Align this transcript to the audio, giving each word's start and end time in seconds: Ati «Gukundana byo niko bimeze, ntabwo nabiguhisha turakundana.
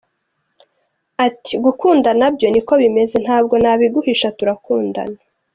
Ati 1.27 1.53
«Gukundana 1.65 2.25
byo 2.35 2.47
niko 2.53 2.73
bimeze, 2.81 3.15
ntabwo 3.25 3.53
nabiguhisha 3.63 4.27
turakundana. 4.37 5.19